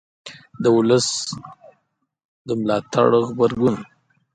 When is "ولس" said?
0.77-1.09